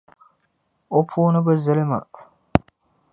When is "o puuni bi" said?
0.97-1.55